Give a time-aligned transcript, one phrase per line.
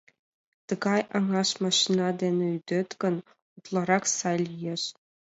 [0.67, 3.15] Тыгай аҥаш машина дене ӱдет гын,
[3.57, 4.83] утларак сай лиеш.